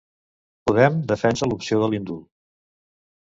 Podem 0.69 0.95
defensa 1.11 1.49
l'opció 1.51 1.81
de 1.83 1.89
l'indult. 1.91 2.27